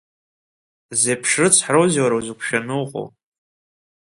[0.99, 3.07] Зеиԥш рыцҳароузеи уара узықәшәаны уҟоу!